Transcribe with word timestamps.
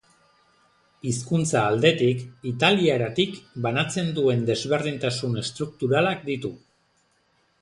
Hizkuntza 1.09 1.61
aldetik, 1.73 2.23
italieratik 2.53 3.37
banatzen 3.67 4.11
duen 4.19 4.43
desberdintasun 4.49 5.39
estrukturalak 5.45 6.27
ditu. 6.33 6.53